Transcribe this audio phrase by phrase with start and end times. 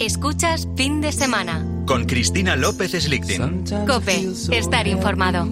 [0.00, 1.62] Escuchas fin de semana.
[1.84, 3.64] Con Cristina López Slichting.
[3.86, 5.46] Cope, estar informado.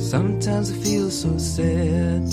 [0.00, 2.26] Sometimes I feel so sad.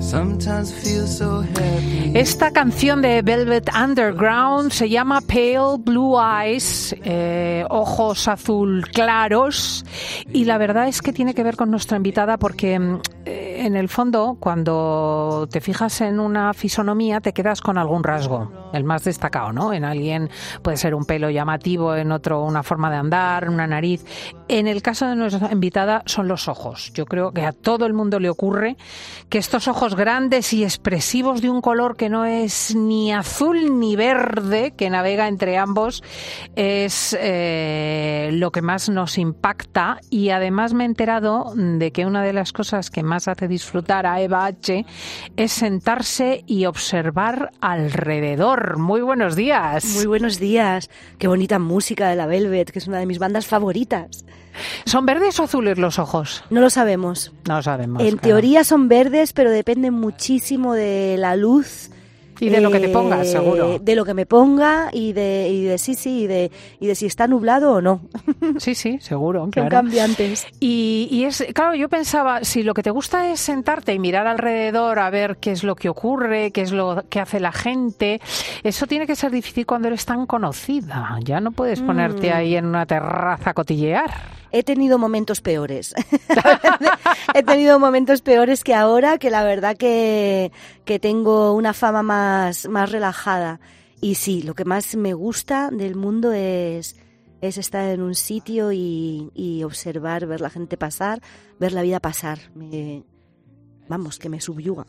[0.00, 2.12] Sometimes I feel so happy.
[2.14, 9.84] Esta canción de Velvet Underground se llama Pale Blue Eyes, eh, ojos azul claros,
[10.32, 13.76] y la verdad es que tiene que ver con nuestra invitada porque mm, eh, en
[13.76, 19.04] el fondo cuando te fijas en una fisonomía te quedas con algún rasgo, el más
[19.04, 19.74] destacado, ¿no?
[19.74, 20.30] En alguien
[20.62, 24.02] puede ser un pelo llamativo, en otro una forma de andar, una nariz.
[24.48, 26.90] En el caso de nuestra invitada son los ojos.
[26.94, 28.78] Yo creo que a todo el mundo le ocurre
[29.28, 33.94] que estos ojos grandes y expresivos de un color que no es ni azul ni
[33.94, 36.02] verde, que navega entre ambos,
[36.56, 40.00] es eh, lo que más nos impacta.
[40.08, 44.06] Y además me he enterado de que una de las cosas que más hace disfrutar
[44.06, 44.86] a Eva H
[45.36, 48.78] es sentarse y observar alrededor.
[48.78, 49.84] Muy buenos días.
[49.96, 50.88] Muy buenos días.
[51.18, 54.24] Qué bonita música de la Velvet, que es una de mis bandas favoritas.
[54.84, 56.44] ¿Son verdes o azules los ojos?
[56.50, 57.32] No lo sabemos.
[57.46, 58.02] No lo sabemos.
[58.02, 58.22] En claro.
[58.22, 61.90] teoría son verdes, pero depende muchísimo de la luz.
[62.40, 63.78] Y de lo que te pongas, eh, seguro.
[63.80, 66.94] De lo que me ponga y de, y de sí, sí, y de, y de
[66.94, 68.00] si está nublado o no.
[68.58, 69.68] Sí, sí, seguro, Son claro.
[69.70, 70.46] cambiantes.
[70.60, 74.26] Y, y es, claro, yo pensaba, si lo que te gusta es sentarte y mirar
[74.26, 78.20] alrededor a ver qué es lo que ocurre, qué es lo que hace la gente,
[78.62, 81.18] eso tiene que ser difícil cuando eres tan conocida.
[81.24, 82.36] Ya no puedes ponerte Mm.
[82.36, 84.10] ahí en una terraza a cotillear.
[84.52, 85.94] He tenido momentos peores.
[87.34, 90.52] He tenido momentos peores que ahora, que la verdad que,
[90.84, 93.60] que tengo una fama más, más relajada.
[94.00, 96.96] Y sí, lo que más me gusta del mundo es,
[97.40, 101.20] es estar en un sitio y, y observar, ver la gente pasar,
[101.58, 102.38] ver la vida pasar.
[102.54, 103.04] Me,
[103.88, 104.86] vamos, que me subyuga.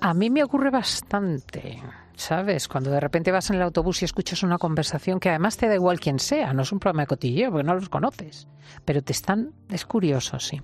[0.00, 1.82] A mí me ocurre bastante,
[2.20, 2.68] ¿sabes?
[2.68, 5.74] Cuando de repente vas en el autobús y escuchas una conversación que además te da
[5.74, 8.46] igual quién sea, no es un programa de cotilleo porque no los conoces,
[8.84, 10.60] pero te están, es curioso, sí.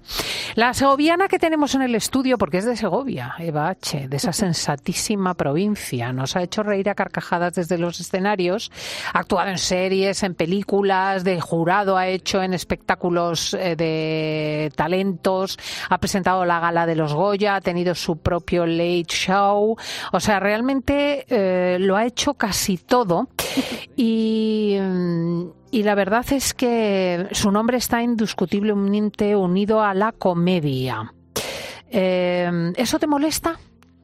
[0.54, 4.32] La segoviana que tenemos en el estudio, porque es de Segovia, Eva H., de esa
[4.34, 8.70] sensatísima provincia, nos ha hecho reír a carcajadas desde los escenarios,
[9.14, 15.58] ha actuado en series, en películas, de jurado ha hecho en espectáculos eh, de talentos,
[15.88, 19.76] ha presentado la gala de los Goya, ha tenido su propio late show,
[20.12, 21.45] o sea, realmente eh,
[21.80, 23.28] lo ha hecho casi todo
[23.96, 24.76] y,
[25.70, 31.12] y la verdad es que su nombre está indiscutiblemente unido a la comedia.
[31.90, 33.58] Eh, ¿Eso te molesta?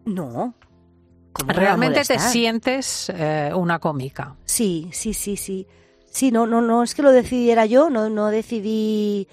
[0.05, 0.55] No.
[1.33, 4.37] ¿Cómo me va a ¿Realmente te sientes eh, una cómica?
[4.45, 5.67] Sí, sí, sí, sí.
[6.11, 9.27] Sí, no, no, no es que lo decidiera yo, no, no decidí.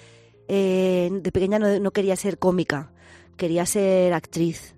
[0.47, 2.91] eh, de pequeña no, no quería ser cómica,
[3.35, 4.75] quería ser actriz.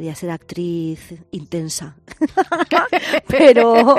[0.00, 1.94] Quería ser actriz intensa.
[3.28, 3.96] pero,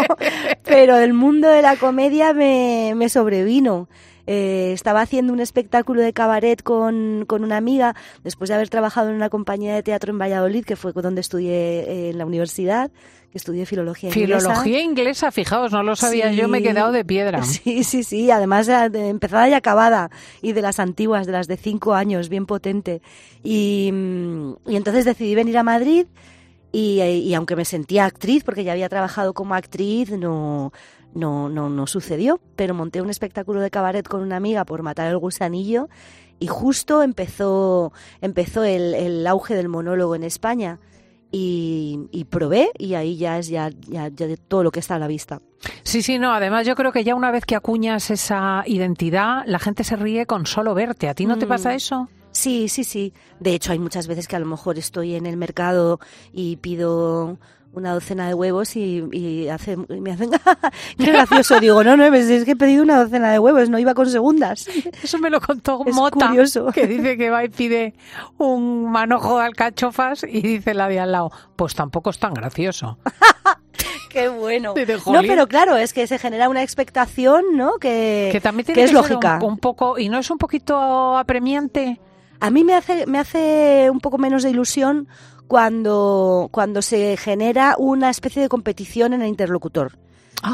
[0.63, 3.87] pero el mundo de la comedia me, me sobrevino.
[4.27, 9.09] Eh, estaba haciendo un espectáculo de cabaret con, con una amiga después de haber trabajado
[9.09, 12.91] en una compañía de teatro en Valladolid, que fue donde estudié eh, en la universidad,
[13.31, 14.39] que estudié filología inglesa.
[14.39, 17.41] Filología inglesa, fijaos, no lo sabía yo, me he quedado de piedra.
[17.51, 20.09] Sí, sí, sí, además de empezada y acabada,
[20.41, 23.01] y de las antiguas, de las de cinco años, bien potente.
[23.43, 26.05] Y, mm, y entonces decidí venir a Madrid
[26.71, 30.71] y, y aunque me sentía actriz, porque ya había trabajado como actriz, no,
[31.13, 35.07] no, no, no sucedió, pero monté un espectáculo de cabaret con una amiga por matar
[35.07, 35.89] el gusanillo
[36.39, 37.91] y justo empezó,
[38.21, 40.79] empezó el, el auge del monólogo en España.
[41.33, 44.95] Y, y probé y ahí ya es ya, ya, ya de todo lo que está
[44.95, 45.41] a la vista.
[45.83, 49.57] Sí, sí, no, además yo creo que ya una vez que acuñas esa identidad, la
[49.57, 51.07] gente se ríe con solo verte.
[51.07, 51.49] ¿A ti no te Mm.
[51.49, 52.09] pasa eso?
[52.31, 53.13] Sí, sí, sí.
[53.39, 56.01] De hecho, hay muchas veces que a lo mejor estoy en el mercado
[56.33, 57.37] y pido
[57.73, 60.29] una docena de huevos y, y hace, y me hacen
[60.97, 61.59] qué gracioso.
[61.59, 64.09] Digo, no, no, pues es que he pedido una docena de huevos, no iba con
[64.09, 64.67] segundas.
[65.03, 66.67] Eso me lo contó Es Mota, curioso.
[66.73, 67.93] que dice que va y pide
[68.37, 72.97] un manojo de alcachofas y dice la de al lado, pues tampoco es tan gracioso.
[74.09, 74.73] Qué bueno.
[75.07, 77.77] No, pero claro, es que se genera una expectación, ¿no?
[77.79, 79.39] Que, Que también tiene que que, es lógica.
[79.41, 82.01] un, un poco, y no es un poquito apremiante.
[82.41, 85.07] A mí me hace, me hace un poco menos de ilusión
[85.51, 89.97] cuando, cuando se genera una especie de competición en el interlocutor.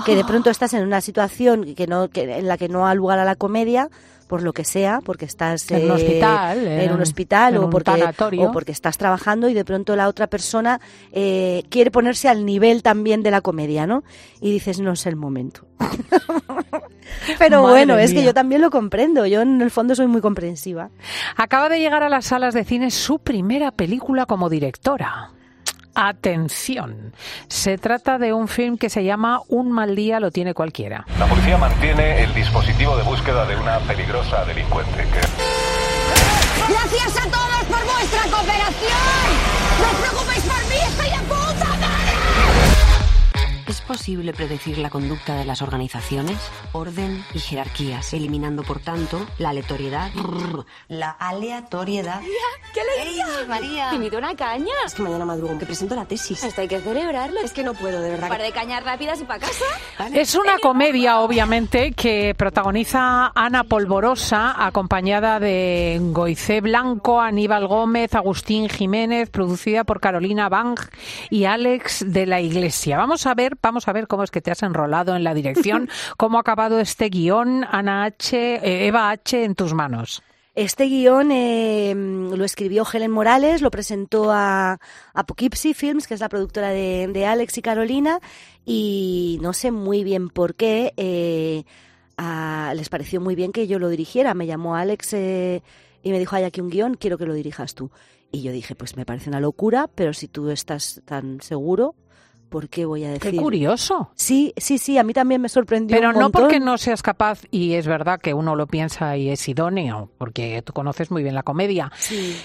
[0.05, 2.93] Que de pronto estás en una situación que no, que, en la que no ha
[2.93, 3.89] lugar a la comedia,
[4.27, 7.65] por lo que sea, porque estás En un eh, hospital, en un hospital en o,
[7.65, 10.81] un porque, o porque estás trabajando y de pronto la otra persona
[11.13, 14.03] eh, quiere ponerse al nivel también de la comedia, ¿no?
[14.41, 15.65] Y dices, no es el momento.
[17.39, 20.21] Pero Madre bueno, es que yo también lo comprendo, yo en el fondo soy muy
[20.21, 20.89] comprensiva.
[21.37, 25.31] Acaba de llegar a las salas de cine su primera película como directora.
[25.99, 27.11] Atención,
[27.47, 31.07] se trata de un film que se llama Un mal día lo tiene cualquiera.
[31.17, 35.21] La policía mantiene el dispositivo de búsqueda de una peligrosa delincuente que...
[36.71, 38.93] Gracias a todos por vuestra cooperación.
[39.81, 40.26] No os
[43.77, 46.35] ¿Es posible predecir la conducta de las organizaciones?
[46.71, 50.09] Orden y jerarquías, eliminando por tanto la aleatoriedad.
[50.87, 52.21] La aleatoriedad.
[52.73, 53.25] ¡Qué alegría!
[53.39, 53.89] ¡Ey, María!
[53.91, 54.73] ¿Te invito a una caña?
[54.83, 56.43] Es que mañana madrugo, que presento la tesis.
[56.43, 57.39] Esto hay que celebrarlo.
[57.39, 58.31] Es que no puedo, de verdad.
[58.31, 59.65] Un par de cañas rápidas y para casa.
[60.11, 68.69] Es una comedia, obviamente, que protagoniza Ana Polvorosa, acompañada de Goicé Blanco, Aníbal Gómez, Agustín
[68.69, 70.79] Jiménez, producida por Carolina Bang
[71.29, 72.97] y Alex de la Iglesia.
[72.97, 75.89] Vamos a ver, vamos a ver cómo es que te has enrolado en la dirección,
[76.17, 80.21] cómo ha acabado este guion, Ana H, eh, Eva H, en tus manos.
[80.55, 84.79] Este guion eh, lo escribió Helen Morales, lo presentó a,
[85.13, 88.19] a Poughkeepsie Films, que es la productora de, de Alex y Carolina,
[88.65, 91.63] y no sé muy bien por qué eh,
[92.17, 94.33] a- les pareció muy bien que yo lo dirigiera.
[94.33, 95.61] Me llamó Alex eh,
[96.01, 97.91] y me dijo, hay aquí un guion, quiero que lo dirijas tú.
[98.31, 101.93] Y yo dije, pues me parece una locura, pero si tú estás tan seguro,
[102.49, 103.31] ¿por qué voy a decir?
[103.31, 104.11] Qué curioso.
[104.15, 107.41] Sí, sí, sí, a mí también me sorprendió Pero un no porque no seas capaz,
[107.51, 111.35] y es verdad que uno lo piensa y es idóneo, porque tú conoces muy bien
[111.35, 112.35] la comedia, Sí.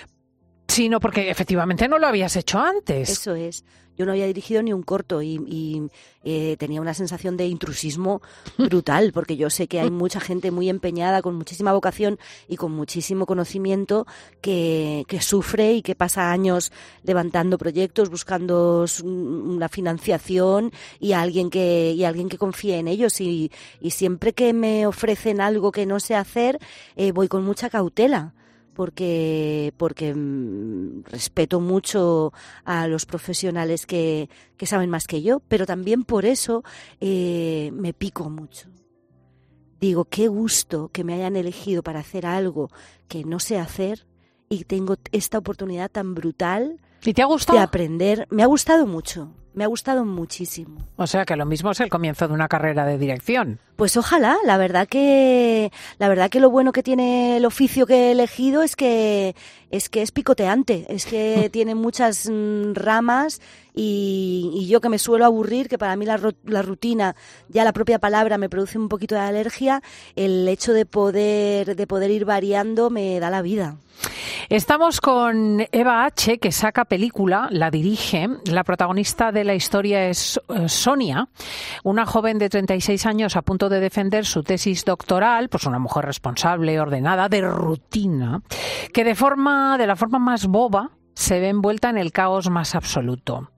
[0.72, 3.08] Sino porque efectivamente no lo habías hecho antes.
[3.10, 3.64] Eso es.
[3.98, 5.90] Yo no había dirigido ni un corto y,
[6.24, 8.22] eh, tenía una sensación de intrusismo
[8.56, 12.72] brutal, porque yo sé que hay mucha gente muy empeñada, con muchísima vocación y con
[12.72, 14.06] muchísimo conocimiento
[14.40, 16.72] que, sufre y que pasa años
[17.02, 23.20] levantando proyectos, buscando s- una financiación y alguien que, y alguien que confíe en ellos.
[23.20, 26.58] Y, y siempre que me ofrecen algo que no sé hacer,
[26.96, 28.32] eh, voy con mucha cautela
[28.74, 32.32] porque porque mm, respeto mucho
[32.64, 36.64] a los profesionales que, que saben más que yo, pero también por eso
[37.00, 38.69] eh, me pico mucho.
[39.80, 42.70] Digo, qué gusto que me hayan elegido para hacer algo
[43.08, 44.06] que no sé hacer
[44.48, 47.58] y tengo esta oportunidad tan brutal ¿Y te ha de gustado?
[47.58, 48.28] aprender.
[48.30, 50.78] Me ha gustado mucho, me ha gustado muchísimo.
[50.96, 53.58] O sea que lo mismo es el comienzo de una carrera de dirección.
[53.76, 58.08] Pues ojalá, la verdad que la verdad que lo bueno que tiene el oficio que
[58.08, 59.34] he elegido es que
[59.70, 63.40] es que es picoteante, es que tiene muchas mm, ramas
[63.74, 67.14] y, yo que me suelo aburrir, que para mí la, la rutina,
[67.48, 69.82] ya la propia palabra me produce un poquito de alergia,
[70.16, 73.76] el hecho de poder de poder ir variando me da la vida.
[74.48, 78.28] Estamos con Eva H., que saca película, la dirige.
[78.46, 81.28] La protagonista de la historia es eh, Sonia,
[81.84, 86.04] una joven de 36 años a punto de defender su tesis doctoral, pues una mujer
[86.04, 88.42] responsable, ordenada, de rutina,
[88.92, 92.74] que de forma, de la forma más boba, se ve envuelta en el caos más
[92.74, 93.50] absoluto.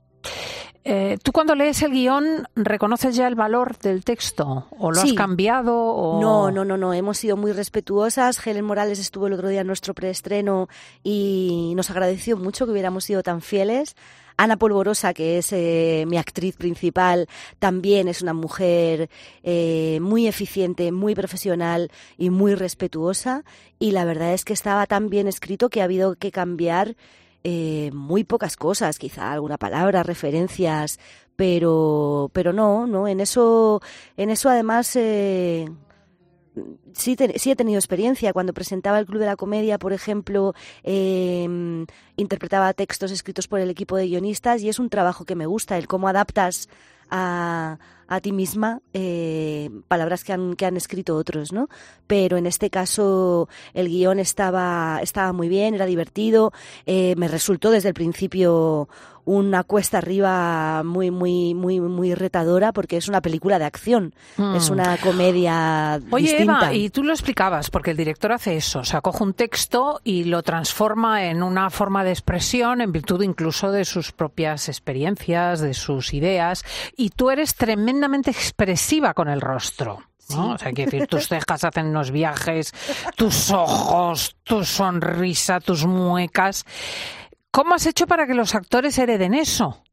[0.86, 4.66] Eh, ¿Tú cuando lees el guion reconoces ya el valor del texto?
[4.78, 5.74] ¿O lo has cambiado?
[5.74, 6.20] O...
[6.20, 8.46] No, no, no, no, hemos sido muy respetuosas.
[8.46, 10.68] Helen Morales estuvo el otro día en nuestro preestreno
[11.02, 13.96] y nos agradeció mucho que hubiéramos sido tan fieles.
[14.36, 17.28] Ana Polvorosa, que es eh, mi actriz principal,
[17.60, 19.08] también es una mujer
[19.42, 23.44] eh, muy eficiente, muy profesional y muy respetuosa.
[23.78, 26.96] Y la verdad es que estaba tan bien escrito que ha habido que cambiar
[27.44, 30.98] eh, muy pocas cosas, quizá alguna palabra, referencias,
[31.36, 33.82] pero, pero no, no, en eso,
[34.16, 35.68] en eso además eh,
[36.94, 38.32] sí, sí he tenido experiencia.
[38.32, 41.46] Cuando presentaba el Club de la Comedia, por ejemplo, eh,
[42.16, 45.76] interpretaba textos escritos por el equipo de guionistas y es un trabajo que me gusta,
[45.76, 46.68] el cómo adaptas
[47.14, 47.78] a,
[48.22, 51.68] ti misma eh, palabras que han, que han escrito otros, ¿no?
[52.06, 56.52] Pero en este caso el guion estaba, estaba muy bien, era divertido,
[56.86, 58.88] eh, me resultó desde el principio
[59.26, 64.54] una cuesta arriba muy, muy, muy, muy retadora porque es una película de acción, Mm.
[64.56, 66.58] es una comedia Oye, distinta.
[66.66, 70.00] Eva, y tú lo explicabas, porque el director hace eso, o sea, coge un texto
[70.04, 75.60] y lo transforma en una forma de expresión en virtud incluso de sus propias experiencias,
[75.60, 76.64] de sus ideas,
[76.96, 80.00] y tú eres tremendamente expresiva con el rostro.
[80.30, 80.52] ¿no?
[80.52, 82.72] O sea, quiero decir, tus cejas hacen unos viajes,
[83.14, 86.64] tus ojos, tu sonrisa, tus muecas.
[87.54, 89.84] ¿Cómo has hecho para que los actores hereden eso?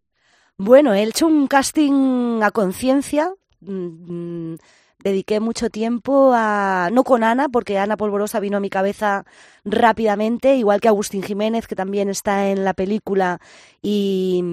[0.58, 3.36] Bueno, he hecho un casting a conciencia.
[3.60, 4.58] mm, mm,
[5.04, 6.90] Dediqué mucho tiempo a.
[6.92, 9.26] No con Ana, porque Ana Polvorosa vino a mi cabeza
[9.64, 13.40] rápidamente, igual que Agustín Jiménez, que también está en la película.
[13.84, 14.44] Y,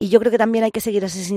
[0.00, 1.28] y yo creo que también hay que seguir esas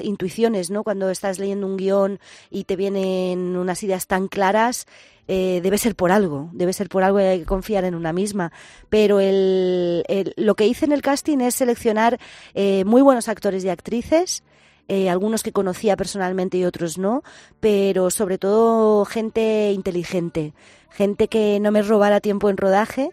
[0.00, 0.84] intuiciones, ¿no?
[0.84, 4.86] Cuando estás leyendo un guion y te vienen unas ideas tan claras,
[5.26, 8.12] eh, debe ser por algo, debe ser por algo y hay que confiar en una
[8.12, 8.52] misma.
[8.90, 10.04] Pero el-
[10.36, 12.18] lo que hice en el casting es seleccionar
[12.54, 14.42] eh, muy buenos actores y actrices,
[14.88, 17.22] eh, algunos que conocía personalmente y otros no,
[17.60, 20.52] pero sobre todo gente inteligente,
[20.90, 23.10] gente que no me robara tiempo en rodaje.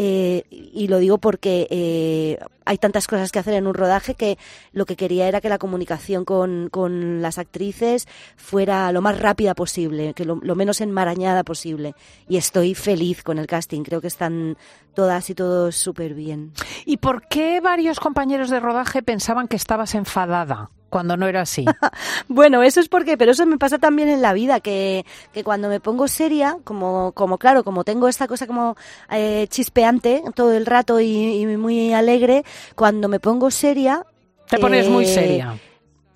[0.00, 4.38] Eh, y lo digo porque eh, hay tantas cosas que hacer en un rodaje que
[4.70, 9.56] lo que quería era que la comunicación con, con las actrices fuera lo más rápida
[9.56, 11.96] posible, que lo, lo menos enmarañada posible.
[12.28, 14.56] Y estoy feliz con el casting, creo que están
[14.94, 16.52] todas y todos súper bien.
[16.86, 21.64] ¿Y por qué varios compañeros de rodaje pensaban que estabas enfadada cuando no era así?
[22.28, 25.68] Bueno, eso es porque, pero eso me pasa también en la vida, que, que cuando
[25.68, 28.76] me pongo seria, como, como claro, como tengo esta cosa como
[29.10, 34.04] eh, chispeante todo el rato y, y muy alegre, cuando me pongo seria...
[34.48, 35.58] Te pones muy eh, seria.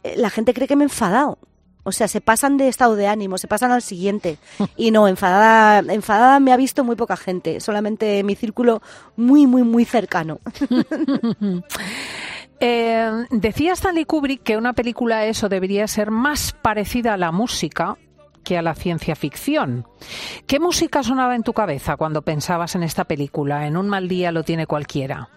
[0.02, 1.38] eh, La gente cree que me he enfadado.
[1.84, 4.38] O sea, se pasan de estado de ánimo, se pasan al siguiente.
[4.76, 8.80] Y no, enfadada, enfadada me ha visto muy poca gente, solamente mi círculo
[9.16, 10.38] muy, muy, muy cercano.
[12.64, 17.96] Eh, decía Stanley Kubrick que una película eso debería ser más parecida a la música
[18.44, 19.84] que a la ciencia ficción.
[20.46, 23.66] ¿Qué música sonaba en tu cabeza cuando pensabas en esta película?
[23.66, 25.28] En un mal día lo tiene cualquiera.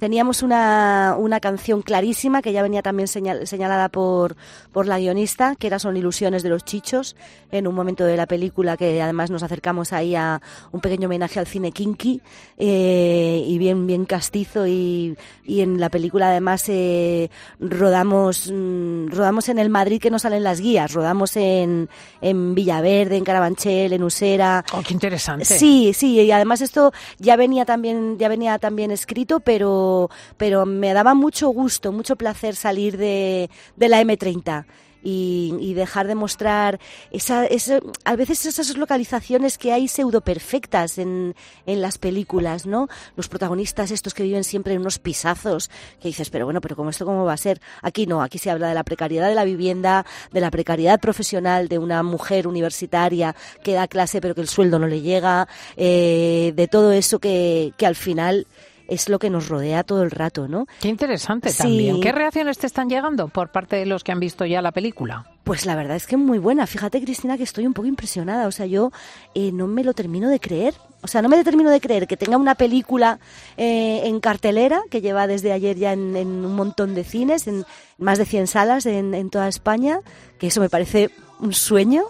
[0.00, 4.34] Teníamos una, una canción clarísima que ya venía también señal- señalada por,
[4.72, 7.14] por la guionista, que era Son ilusiones de los chichos,
[7.52, 10.40] en un momento de la película que además nos acercamos ahí a
[10.72, 12.20] un pequeño homenaje al cine kinky
[12.58, 17.30] eh, y bien, bien castizo y, y en la película además eh,
[17.60, 21.88] rodamos, mm, rodamos en el Madrid que no salen las guías, rodamos en,
[22.20, 25.44] en Villaverde, en Carabanchel, en Usera, Oh, qué interesante.
[25.44, 29.89] Sí, sí, y además esto ya venía también, ya venía también escrito, pero,
[30.36, 34.64] pero me daba mucho gusto, mucho placer salir de, de la M30
[35.02, 36.78] y, y dejar de mostrar
[37.10, 42.86] esa, esa- a veces esas localizaciones que hay pseudo perfectas en, en las películas, ¿no?
[43.16, 45.70] Los protagonistas estos que viven siempre en unos pisazos,
[46.02, 47.62] que dices, pero bueno, pero ¿cómo esto cómo va a ser?
[47.80, 51.68] Aquí no, aquí se habla de la precariedad de la vivienda, de la precariedad profesional
[51.68, 56.52] de una mujer universitaria que da clase pero que el sueldo no le llega, eh,
[56.54, 58.46] de todo eso que, que al final
[58.90, 60.66] es lo que nos rodea todo el rato, ¿no?
[60.80, 61.58] Qué interesante Sí.
[61.58, 62.00] también.
[62.00, 65.26] ¿Qué reacciones te están llegando por parte de los que han visto ya la película?
[65.44, 66.66] Pues la verdad es que muy buena.
[66.66, 68.46] Fíjate, Cristina, que estoy un poco impresionada.
[68.46, 68.92] O sea, yo
[69.34, 70.74] eh, no me lo termino de creer.
[71.02, 73.18] O sea, no me termino de creer que tenga una película
[73.56, 77.64] eh, en cartelera, que lleva desde ayer ya en, en un montón de cines, en
[77.96, 80.00] más de 100 salas en, en toda España,
[80.38, 82.02] que eso me parece un sueño.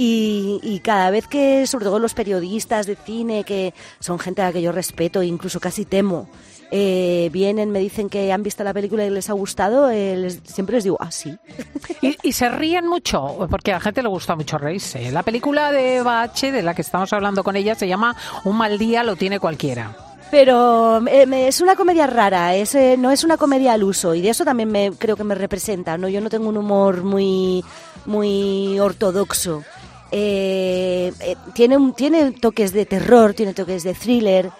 [0.00, 4.46] Y, y cada vez que, sobre todo los periodistas de cine, que son gente a
[4.46, 6.28] la que yo respeto e incluso casi temo,
[6.70, 10.40] eh, vienen, me dicen que han visto la película y les ha gustado, eh, les-
[10.44, 11.36] siempre les digo, ah, sí.
[12.00, 15.10] Y, y se ríen mucho, porque a la gente le gusta mucho reírse.
[15.10, 18.14] La película de Eva H., de la que estamos hablando con ella, se llama
[18.44, 19.96] Un mal día lo tiene cualquiera.
[20.30, 24.14] Pero eh, me- es una comedia rara, es, eh, no es una comedia al uso
[24.14, 25.98] y de eso también me, creo que me representa.
[25.98, 26.06] ¿no?
[26.08, 27.64] Yo no tengo un humor muy,
[28.06, 29.64] muy ortodoxo.
[30.10, 34.50] Eh, eh, tiene, un- tiene toques de terror, tiene toques de thriller,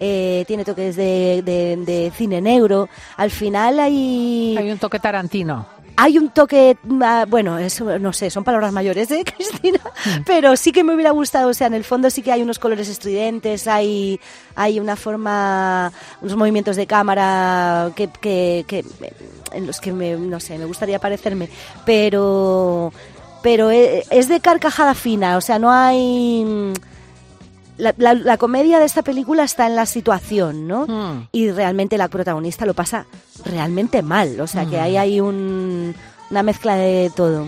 [0.00, 2.88] eh, tiene toques de, de- de cine negro.
[3.16, 5.66] Al final hay, Hay un toque tarantino.
[5.96, 9.80] hay un toque, ah, bueno, eso no sé, son palabras mayores, ¿eh, Cristina?
[10.26, 12.58] Pero sí que me hubiera gustado, o sea, en el fondo sí que hay unos
[12.58, 14.20] colores estridentes, hay,
[14.56, 18.84] hay una forma, unos movimientos de cámara que, que, que-
[19.52, 21.48] en los que me, no sé, me gustaría parecerme,
[21.86, 22.92] pero,
[23.46, 26.72] pero e- es de carcajada fina, o sea, no hay...
[27.78, 30.84] La, la- la comedia de esta película está en la situación, ¿no?
[30.88, 31.28] Mm.
[31.30, 33.06] Y realmente la protagonista lo pasa
[33.44, 34.40] realmente mal.
[34.40, 35.94] O sea, que ahí hay un,
[36.30, 37.46] una mezcla de todo.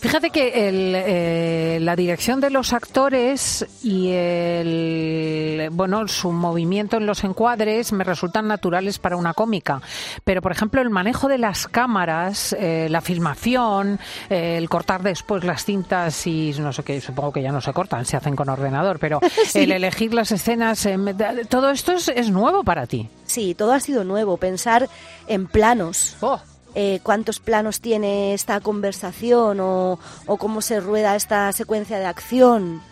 [0.00, 7.06] Fíjate que el, eh, la dirección de los actores y el, bueno, su movimiento en
[7.06, 9.80] los encuadres me resultan naturales para una cómica.
[10.24, 13.98] Pero, por ejemplo, el manejo de las cámaras, eh, la filmación,
[14.30, 17.72] eh, el cortar después las cintas y no sé qué, supongo que ya no se
[17.72, 19.20] cortan, se hacen con ordenador, pero
[19.54, 20.98] el elegir las escenas, eh,
[21.48, 23.08] todo esto es, es nuevo para ti.
[23.24, 24.36] Sí, todo ha sido nuevo.
[24.36, 24.88] Pensar
[25.26, 26.16] en planos.
[26.20, 26.40] Oh.
[26.78, 32.82] Eh, cuántos planos tiene esta conversación o, o cómo se rueda esta secuencia de acción,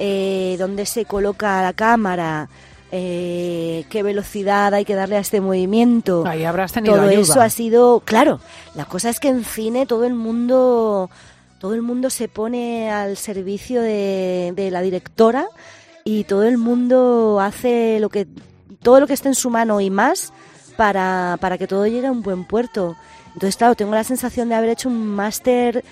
[0.00, 2.48] eh, dónde se coloca la cámara,
[2.90, 6.24] eh, qué velocidad hay que darle a este movimiento.
[6.26, 7.22] Ahí habrás tenido todo ayuda.
[7.22, 8.40] eso ha sido, claro,
[8.74, 11.08] la cosa es que en cine todo el mundo,
[11.60, 15.46] todo el mundo se pone al servicio de, de la directora
[16.02, 18.26] y todo el mundo hace lo que,
[18.82, 20.32] todo lo que esté en su mano y más
[20.76, 22.96] para, para que todo llegue a un buen puerto.
[23.34, 25.84] Entonces, claro, tengo la sensación de haber hecho un máster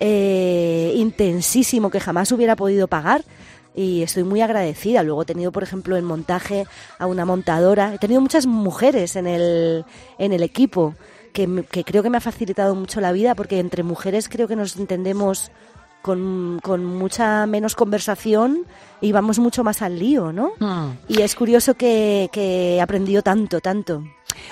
[0.00, 3.24] eh, intensísimo que jamás hubiera podido pagar
[3.74, 5.02] y estoy muy agradecida.
[5.02, 6.66] Luego he tenido, por ejemplo, en montaje
[6.98, 7.94] a una montadora.
[7.94, 9.84] He tenido muchas mujeres en el,
[10.18, 10.94] en el equipo,
[11.32, 14.56] que, que creo que me ha facilitado mucho la vida, porque entre mujeres creo que
[14.56, 15.50] nos entendemos
[16.04, 18.66] con, con mucha menos conversación
[19.00, 20.52] y vamos mucho más al lío, ¿no?
[20.60, 20.98] Mm.
[21.08, 24.04] Y es curioso que, que he aprendido tanto, tanto.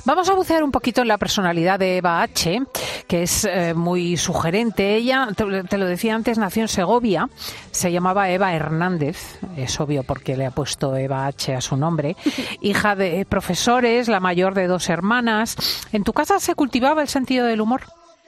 [0.05, 2.62] Vamos a bucear un poquito en la personalidad de Eva H.,
[3.07, 4.95] que es eh, muy sugerente.
[4.95, 7.29] Ella, te, te lo decía antes, nació en Segovia,
[7.71, 11.55] se llamaba Eva Hernández, es obvio porque le ha puesto Eva H.
[11.55, 12.17] a su nombre,
[12.61, 15.57] hija de profesores, la mayor de dos hermanas.
[15.93, 17.83] ¿En tu casa se cultivaba el sentido del humor?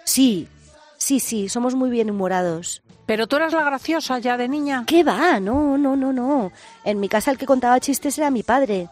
[0.05, 0.49] Sí,
[0.99, 2.83] sí, sí, somos muy bien humorados.
[3.07, 4.85] ¿Pero tú eras la graciosa ya de niña?
[4.87, 5.39] ¿Qué va?
[5.41, 6.53] No, no, no, no.
[6.85, 8.89] En mi casa el que contaba chistes era mi padre.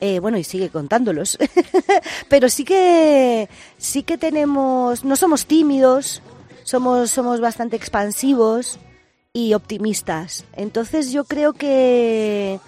[0.00, 1.38] Eh, bueno, y sigue contándolos.
[2.28, 3.48] Pero sí que,
[3.78, 6.22] sí que tenemos, no somos tímidos,
[6.64, 8.78] somos, somos bastante expansivos
[9.32, 10.44] y optimistas.
[10.54, 12.60] Entonces yo creo que,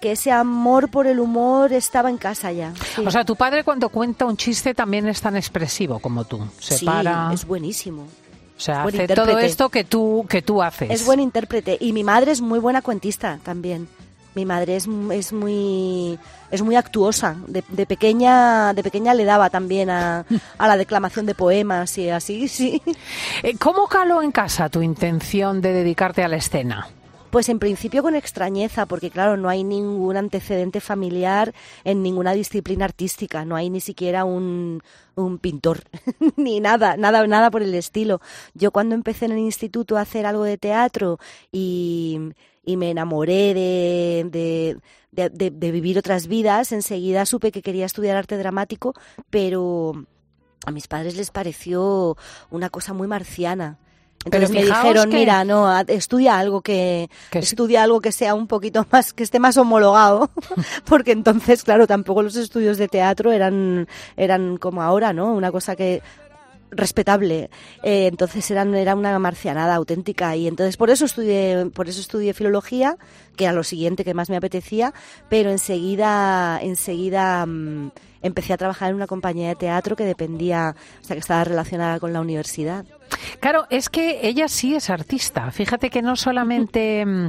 [0.00, 2.74] que ese amor por el humor estaba en casa ya.
[2.94, 3.02] Sí.
[3.06, 6.46] O sea, tu padre cuando cuenta un chiste también es tan expresivo como tú.
[6.58, 8.02] Se Sí, para, es buenísimo.
[8.02, 10.90] o sea, hace todo esto que tú, que tú haces.
[10.90, 13.88] Es buen intérprete y mi madre es muy buena cuentista también.
[14.34, 16.18] Mi madre es, es muy
[16.50, 17.36] es muy actuosa.
[17.46, 20.24] De, pequeña de pequeña le daba también a,
[20.58, 22.82] a la declamación de poemas y así, sí.
[23.42, 26.88] Eh, ¿Cómo caló en casa tu intención de dedicarte a la escena?
[27.34, 32.84] Pues en principio con extrañeza, porque claro, no hay ningún antecedente familiar en ninguna disciplina
[32.84, 34.80] artística, no hay ni siquiera un,
[35.40, 35.80] pintor,
[36.36, 38.20] ni nada, nada, nada por el estilo.
[38.54, 41.18] Yo cuando empecé en el instituto a hacer algo de teatro
[41.50, 42.20] y,
[42.64, 44.76] y me enamoré de, de,
[45.10, 48.94] de- de- de vivir otras vidas, enseguida supe que quería estudiar arte dramático,
[49.30, 50.06] pero
[50.66, 52.16] a mis padres les pareció
[52.50, 53.80] una cosa muy marciana.
[54.24, 58.34] Pero Entonces me fijaos dijeron, que- mira, no, estudia algo que, estudia algo que sea
[58.34, 60.30] un poquito más, que esté más homologado,
[60.86, 65.32] porque entonces, claro, tampoco los estudios de teatro eran, eran como ahora, ¿no?
[65.34, 66.02] Una cosa que
[66.70, 67.50] respetable.
[67.82, 72.34] Eh, entonces eran, era una marcianada auténtica y entonces por eso estudié, por eso estudié
[72.34, 72.96] filología,
[73.36, 74.92] que era lo siguiente que más me apetecía,
[75.28, 77.90] pero enseguida, enseguida mm,
[78.22, 82.00] empecé a trabajar en una compañía de teatro que dependía, o sea que estaba relacionada
[82.00, 82.84] con la universidad.
[83.40, 85.50] Claro, es que ella sí es artista.
[85.50, 87.28] Fíjate que no solamente mm,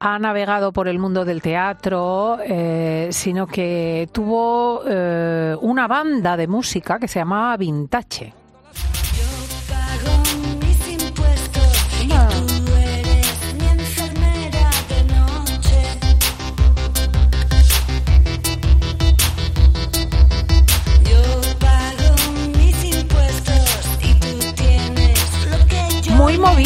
[0.00, 6.46] ha navegado por el mundo del teatro, eh, sino que tuvo eh, una banda de
[6.46, 8.41] música que se llamaba Vintage.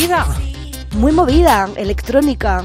[0.08, 0.26] Movida.
[0.96, 2.64] Muy movida, electrónica.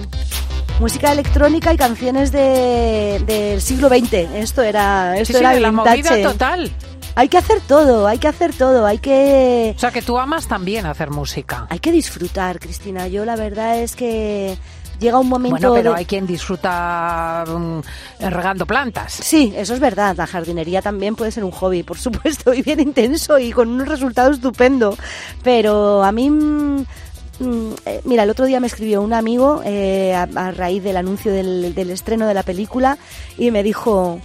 [0.80, 4.14] Música electrónica y canciones de, del siglo XX.
[4.36, 6.72] Esto era, Sí, esto sí, era de la movida total.
[7.16, 10.48] Hay que hacer todo, hay que hacer todo, hay que O sea, que tú amas
[10.48, 11.68] también hacer música.
[11.70, 13.08] hay que disfrutar, Cristina.
[13.10, 14.58] Yo la verdad es que
[15.00, 17.80] llega un momento Bueno, pero de- hay quien disfruta mm,
[18.30, 19.12] regando plantas.
[19.14, 20.16] Sí, eso es verdad.
[20.18, 23.86] La jardinería también puede ser un hobby, por supuesto, y bien intenso y con un
[23.86, 24.96] resultado estupendo.
[25.44, 26.32] Pero a mí,
[28.06, 31.74] mira, el otro día me escribió un amigo eh, a, a raíz del anuncio del,
[31.76, 32.98] del estreno de la película
[33.38, 34.20] y me dijo,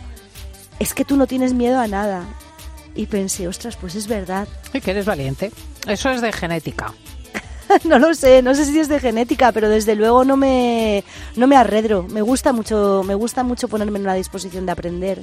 [0.79, 2.25] es que tú no tienes miedo a nada.
[2.95, 4.49] Y pensé, ostras, pues es verdad.
[4.73, 5.53] Y que eres valiente.
[5.87, 6.95] Eso es de genética.
[7.85, 11.05] no lo sé, no sé si es de genética, pero desde luego no me,
[11.37, 12.05] no me arredro.
[12.05, 15.21] Me gusta mucho, me gusta mucho ponerme en una disposición de aprender.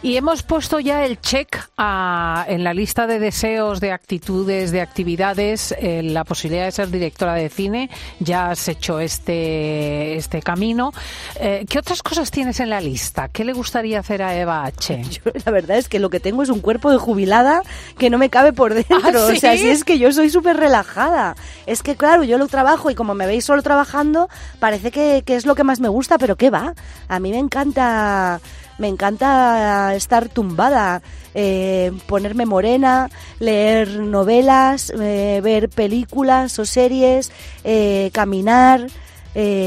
[0.00, 4.80] Y hemos puesto ya el check a- en la lista de deseos, de actitudes, de
[4.80, 7.90] actividades, eh, la posibilidad de ser directora de cine.
[8.20, 10.92] Ya has hecho este, este camino.
[11.40, 13.28] Eh, ¿Qué otras cosas tienes en la lista?
[13.28, 15.02] ¿Qué le gustaría hacer a Eva H?
[15.10, 17.62] Yo, la verdad es que lo que tengo es un cuerpo de jubilada
[17.98, 18.98] que no me cabe por dentro.
[19.02, 19.58] ¿Ah, O sea, sí?
[19.62, 21.34] si es que yo soy súper relajada.
[21.68, 25.36] Es que, claro, yo lo trabajo y como me veis solo trabajando, parece que, que
[25.36, 26.72] es lo que más me gusta, pero ¿qué va?
[27.08, 28.40] A mí me encanta,
[28.78, 31.02] me encanta estar tumbada,
[31.34, 37.30] eh, ponerme morena, leer novelas, eh, ver películas o series,
[37.64, 38.86] eh, caminar,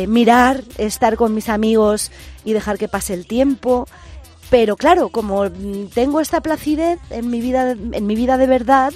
[0.07, 2.11] mirar, estar con mis amigos
[2.43, 3.87] y dejar que pase el tiempo.
[4.49, 5.49] Pero claro, como
[5.93, 8.91] tengo esta placidez en mi vida, en mi vida de verdad,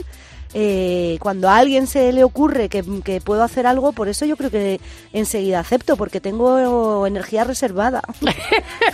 [0.53, 4.37] eh, cuando a alguien se le ocurre que, que puedo hacer algo, por eso yo
[4.37, 4.79] creo que
[5.13, 8.01] enseguida acepto, porque tengo energía reservada.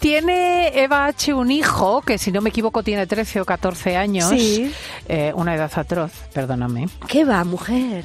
[0.00, 1.34] Tiene Eva H.
[1.34, 4.28] un hijo que, si no me equivoco, tiene 13 o 14 años.
[4.28, 4.72] Sí.
[5.08, 6.88] Eh, una edad atroz, perdóname.
[7.08, 8.04] ¿Qué va, mujer?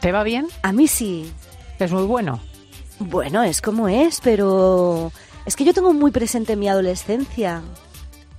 [0.00, 0.48] ¿Te va bien?
[0.62, 1.32] A mí sí.
[1.78, 2.40] Es muy bueno.
[2.98, 5.12] Bueno, es como es, pero
[5.46, 7.62] es que yo tengo muy presente mi adolescencia.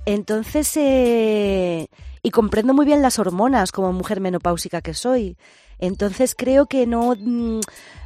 [0.06, 1.86] Entonces, eh,
[2.24, 5.36] y comprendo muy bien las hormonas como mujer menopáusica que soy.
[5.78, 7.60] Entonces creo que no mm,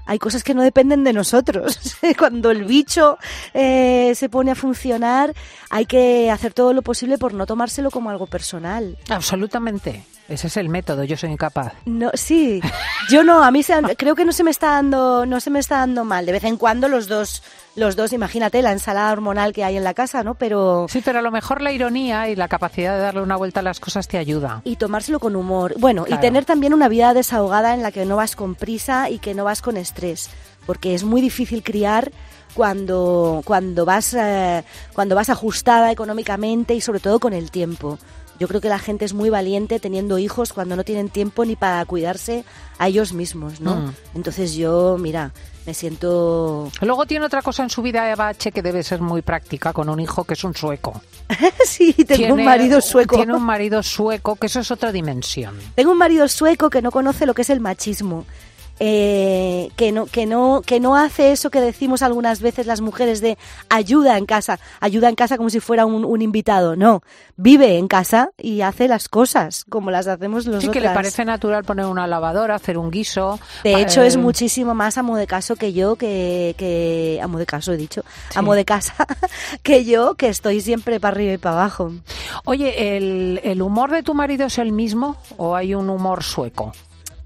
[0.07, 1.96] hay cosas que no dependen de nosotros.
[2.18, 3.16] Cuando el bicho
[3.54, 5.35] eh, se pone a funcionar,
[5.70, 8.98] hay que hacer todo lo posible por no tomárselo como algo personal.
[9.09, 10.04] Absolutamente.
[10.29, 11.05] Ese es el método.
[11.05, 11.73] Yo soy incapaz.
[11.87, 12.61] No, sí,
[13.11, 15.59] yo no, a mí se- creo que no se me está dando, no se me
[15.59, 16.27] está dando mal.
[16.27, 17.43] De vez en cuando los dos,
[17.77, 20.35] los dos, imagínate la ensalada hormonal que hay en la casa, ¿no?
[20.35, 23.61] Pero Sí, pero a lo mejor la ironía y la capacidad de darle una vuelta
[23.61, 24.61] a las cosas te ayuda.
[24.64, 25.75] y tomárselo con humor.
[25.79, 26.21] Bueno, Claro.
[26.21, 29.35] y tener también una vida desahogada en la que no vas con prisa y que
[29.35, 30.29] no vas con estrés,
[30.67, 32.12] porque es muy difícil criar
[32.55, 37.99] cuando cuando vas eh, cuando vas ajustada económicamente y sobre todo con el tiempo.
[38.38, 41.57] Yo creo que la gente es muy valiente teniendo hijos cuando no tienen tiempo ni
[41.57, 42.44] para cuidarse
[42.79, 43.77] a ellos mismos, ¿no?
[43.77, 43.94] Mm.
[44.14, 45.33] Entonces yo, mira,
[45.66, 49.22] me siento Luego tiene otra cosa en su vida, Eva H., que debe ser muy
[49.22, 51.01] práctica con un hijo que es un sueco.
[51.64, 53.16] sí, tengo Tiene- un marido sueco.
[53.16, 55.55] Tiene un marido sueco, que eso es otra dimensión.
[55.74, 58.24] Tengo un marido sueco que no conoce lo que es el machismo.
[58.81, 63.21] Eh, que no que no que no hace eso que decimos algunas veces las mujeres
[63.21, 63.37] de
[63.69, 67.03] ayuda en casa ayuda en casa como si fuera un, un invitado no
[67.37, 71.25] vive en casa y hace las cosas como las hacemos nosotras Sí, que le parece
[71.25, 73.38] natural poner una lavadora, hacer un guiso.
[73.64, 77.47] de hecho eh, es muchísimo más amo de caso que yo que, que amo de
[77.47, 78.38] caso he dicho Sí.
[78.38, 78.95] amo de casa
[79.62, 81.93] que yo que estoy siempre para arriba y para abajo
[82.45, 86.73] Oye, ¿el, ¿el humor de tu marido es el mismo o hay un humor sueco?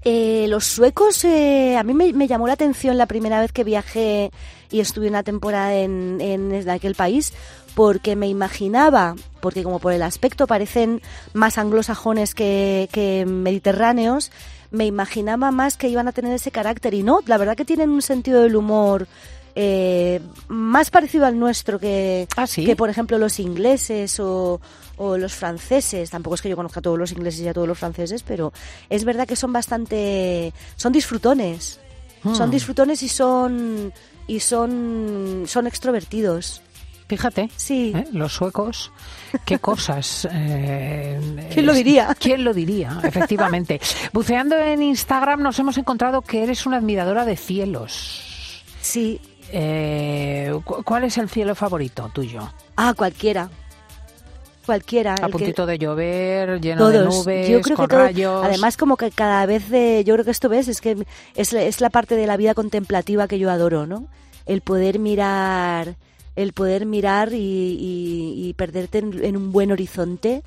[0.05, 3.63] Eh, los suecos, eh, a mí me, me llamó la atención la primera vez que
[3.63, 4.31] viajé
[4.69, 7.31] y estuve una temporada en, en aquel país,
[7.73, 11.01] porque me imaginaba, porque como por el aspecto parecen
[11.33, 14.31] más anglosajones que, que mediterráneos,
[14.71, 16.93] me imaginaba más que iban a tener ese carácter.
[16.93, 19.07] Y no, la verdad que tienen un sentido del humor
[19.55, 22.65] eh, más parecido al nuestro que, ¿Ah, sí?
[22.65, 24.59] que por ejemplo los ingleses o,
[24.97, 26.09] o los franceses.
[26.09, 28.51] Tampoco es que yo conozca a todos los ingleses y a todos los franceses, pero
[28.89, 31.79] es verdad que son bastante, son disfrutones,
[32.23, 32.35] Hmm.
[32.35, 33.93] son disfrutones y son
[34.27, 36.61] y son son extrovertidos.
[37.07, 37.49] Fíjate.
[37.57, 37.91] Sí.
[37.93, 38.05] ¿eh?
[38.13, 38.91] Los suecos,
[39.45, 40.25] qué cosas.
[40.31, 42.15] eh, ¿Quién lo diría?
[42.17, 42.99] ¿Quién lo diría?
[43.03, 43.79] Efectivamente.
[44.13, 48.63] Buceando en Instagram nos hemos encontrado que eres una admiradora de cielos.
[48.81, 49.19] Sí.
[49.55, 52.41] Eh, cu- ¿Cuál es el cielo favorito tuyo?
[52.75, 53.49] Ah, cualquiera.
[54.65, 55.13] Cualquiera.
[55.13, 58.43] A que- puntito de llover, lleno de nubes, yo creo con que todo- rayos.
[58.45, 61.61] además como que cada vez de, yo creo que esto ves es que es, la-
[61.63, 64.07] es la parte de la vida contemplativa que yo adoro, ¿no?
[64.47, 65.95] El poder mirar,
[66.35, 70.41] el poder mirar y, y- y perderte en, en un buen horizonte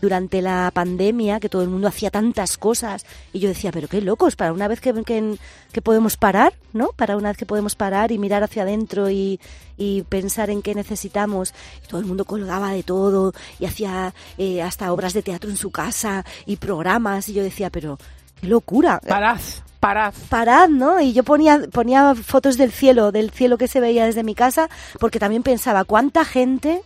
[0.00, 4.00] durante la pandemia, que todo el mundo hacía tantas cosas, y yo decía, pero qué
[4.00, 5.36] locos, para una vez que, que,
[5.72, 6.88] que podemos parar, ¿no?
[6.96, 9.40] Para una vez que podemos parar y mirar hacia adentro y,
[9.76, 11.52] y pensar en qué necesitamos.
[11.84, 15.56] Y todo el mundo colgaba de todo y hacía eh, hasta obras de teatro en
[15.56, 17.98] su casa y programas, y yo decía, pero
[18.40, 19.00] qué locura.
[19.06, 19.40] Parad,
[19.80, 20.14] parad.
[20.28, 21.00] Parad, ¿no?
[21.00, 24.68] Y yo ponía, ponía fotos del cielo, del cielo que se veía desde mi casa,
[24.98, 26.82] porque también pensaba, ¿cuánta gente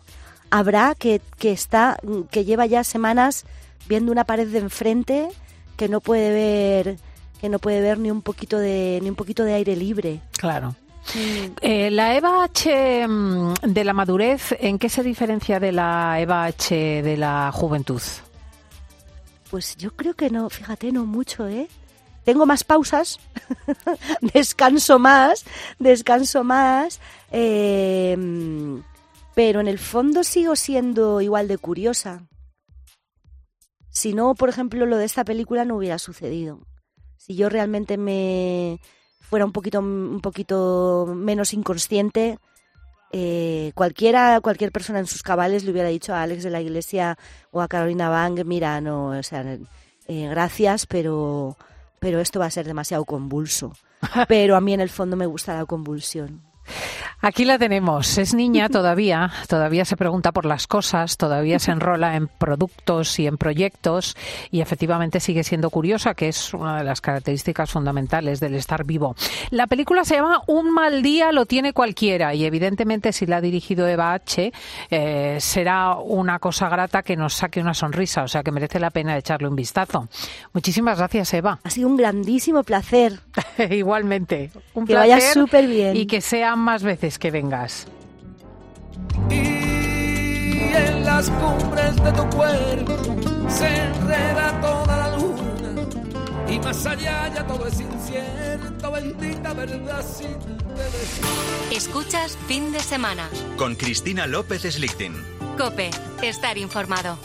[0.55, 1.99] habrá que, que está,
[2.31, 3.45] que lleva ya semanas
[3.88, 5.29] viendo una pared de enfrente
[5.77, 6.97] que no puede ver,
[7.40, 10.21] que no puede ver ni un poquito de, ni un poquito de aire libre?
[10.38, 10.77] Claro.
[11.61, 16.45] Eh, la Eva H mm, de la madurez, ¿en qué se diferencia de la Eva
[16.45, 18.01] H de la juventud?
[19.51, 21.67] Pues yo creo que no, fíjate, no mucho, ¿eh?
[22.25, 23.19] Tengo más pausas,
[24.21, 25.45] descanso más,
[25.81, 27.01] descanso más,
[27.33, 28.17] eh,
[29.35, 32.27] pero en el fondo sigo siendo igual de curiosa.
[33.90, 36.61] Si no, por ejemplo, lo de esta película no hubiera sucedido.
[37.16, 38.81] Si yo realmente me
[39.20, 42.38] fuera un poquito, un poquito menos inconsciente,
[43.12, 47.16] eh, cualquiera, cualquier persona en sus cabales le hubiera dicho a Alex de la Iglesia
[47.53, 49.44] o a Carolina Bang, mira, no, o sea,
[50.07, 51.57] eh, gracias, pero,
[52.01, 53.73] pero esto va a ser demasiado convulso.
[54.29, 56.42] Pero a mí en el fondo me gusta la convulsión.
[57.25, 58.19] Aquí la tenemos.
[58.19, 63.27] Es niña todavía, todavía se pregunta por las cosas, todavía se enrola en productos y
[63.27, 64.15] en proyectos
[64.51, 69.17] y efectivamente sigue siendo curiosa, que es una de las características fundamentales del estar vivo.
[69.49, 73.41] La película se llama Un mal día lo tiene cualquiera y evidentemente si la ha
[73.41, 74.53] dirigido Eva H
[74.91, 78.91] eh, será una cosa grata que nos saque una sonrisa, o sea que merece la
[78.91, 80.09] pena echarle un vistazo.
[80.53, 81.59] Muchísimas gracias, Eva.
[81.65, 83.21] Ha sido un grandísimo placer.
[83.71, 84.51] Igualmente.
[84.75, 85.97] Un Que vaya placer súper bien.
[85.97, 87.87] Y que sean más veces que vengas.
[89.31, 89.35] Y
[90.74, 92.96] en las cumbres de tu cuerpo
[93.48, 95.83] se enreda toda la luna.
[96.48, 101.77] Y más allá ya todo es incierto, bendita verdad sin te.
[101.77, 103.29] Escuchas fin de semana.
[103.57, 105.14] Con Cristina López Slichting.
[105.59, 105.90] Cope,
[106.22, 107.18] estar informado.